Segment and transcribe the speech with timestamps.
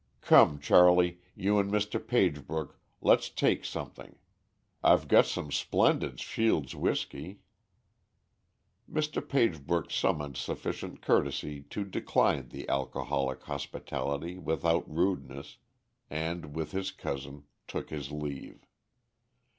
[0.21, 1.99] Come, Charley, you and Mr.
[2.03, 4.15] Pagebrook, let's take something.
[4.83, 7.41] I've got some splendid Shield's whisky."
[8.91, 9.21] Mr.
[9.21, 15.57] Pagebrook summoned sufficient courtesy to decline the alcoholic hospitality without rudeness,
[16.09, 18.65] and, with his cousin, took his leave.